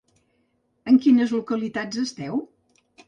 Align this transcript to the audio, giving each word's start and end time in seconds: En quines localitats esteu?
En 0.93 0.97
quines 1.03 1.35
localitats 1.37 2.01
esteu? 2.05 2.41